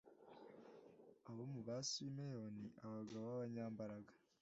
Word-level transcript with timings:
Abo 1.29 1.43
mu 1.51 1.59
Basimeyoni 1.67 2.65
abagabo 2.85 3.23
b 3.29 3.33
abanyambaraga 3.35 4.13